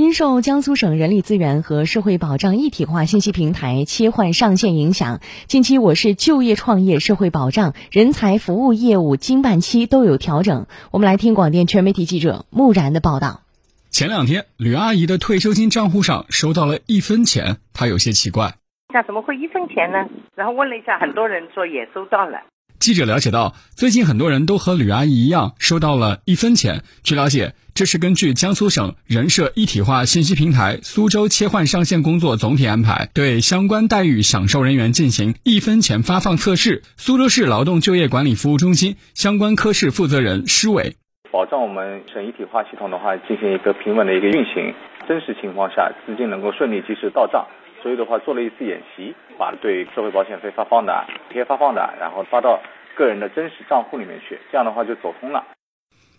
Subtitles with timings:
[0.00, 10.66] 因受江苏省人力资源和社会保障一体化信息平台切换上线影响，近期我市就业创业、社会保障、人才服务业务经办期都有调整。
[10.90, 13.42] 我们来听广电全媒体记者木然的报道。
[13.90, 18.54] 前两天，吕阿姨的退休金账户上收到了一分钱，她有些奇怪。
[18.94, 20.08] 那怎么会一分钱呢？
[20.34, 22.38] 然后问了一下，很多人说也收到了。
[22.80, 26.82] 记者了解到，最近很多人都和吕阿姨一样收到了一分钱。
[27.02, 36.82] 据了解，这是根据江苏省人社一体化信息平台苏州切换上线工作总体安排，对相关待遇享受人员进行一分钱发放测试。
[36.96, 40.96] 苏州市劳动就业管理服务中心相关科室负责人施伟，
[41.30, 44.74] 保障我们省一体化系统的话进行一个平稳的一个运行，
[45.06, 47.46] 真实情况下资金能够顺利及时到账。
[47.82, 52.60] 所以的话，做了一次演习，把对社会保险费发放的、补贴发放的，然后发到
[52.96, 55.44] 个人的真实账户里面去，这样的话就走通了。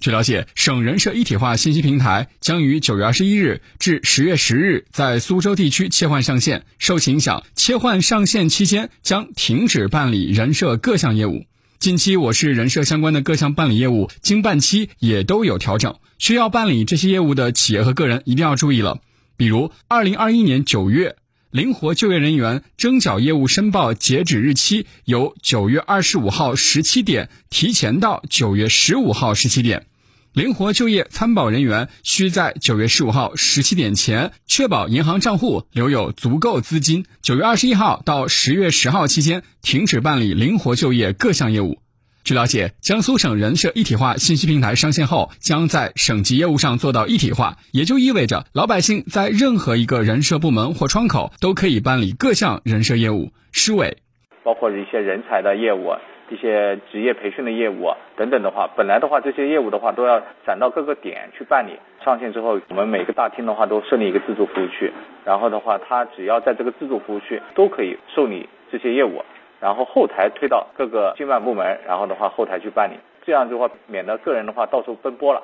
[0.00, 11.46] 据了解，省人社一体化信息平台将于九月二十一日至十月十日在苏州地区切换上线，受其影响，切换上线期间将停止办理人社各项业务。
[11.78, 19.00] 近期，我市人社相关的各项办理业务经办期也都有调整，需要办理这些业务的企业和个人一定要注意了。
[19.36, 21.16] 比如，二零二一年九月。
[21.52, 29.84] 灵活就业人员征缴业务申报截止日期由九月二十五号十七点提前到九月十五号十七点，
[30.32, 37.04] 灵活就业参保人员需在九月十五号十七点前确保银行账户留有足够资金。
[37.20, 41.82] 九月二十一号到十月十号期间停止办理灵活就业各项业务。
[42.24, 53.32] 据了解，江苏省人社一体化信息平台上线后，将在省级业务上做到一体化，也就意味着老百姓在任何一个人社部门或窗口都可以办理各项人社业务。
[53.50, 53.98] 施伟，
[54.44, 55.96] 包括一些人才的业务、
[56.30, 61.72] 一些职业培训的业务等等的话，本来的话这些业务的话都要攒到各个点去办理。
[62.04, 64.92] 上线之后，我们每个大厅的话都设立一个自助服务区，
[65.24, 69.24] 然后的话，他只要在这个自助服务区都可以受理这些业务。
[69.62, 75.40] 然后后台推到各个经办部门，然后的话后台去办理，这样的话免得个人的话到处奔波了。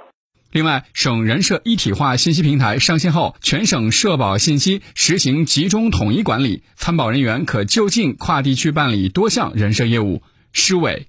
[0.51, 10.21] 另外，省人社一体化信息平台上线后，全省社保信息实行集中统一管理，参保人员可就近跨地区办理多项人社业务。
[10.53, 11.07] 市委。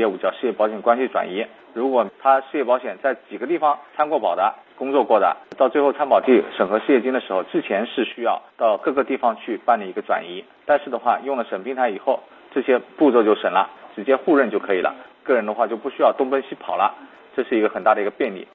[0.00, 12.20] 业务叫失业保险关系转移，如果他失业保险在几个地方参过保的、工作过的，到最后参保地审核失业金的时候，之前是需要到各个地方去办理一个转移，但是的话用了省平台以后，
[12.52, 16.94] 这些步骤就省了，直接互认就可以了，个人的话就不需要东奔西跑了，
[17.36, 18.48] 这是一个很大的一个便利。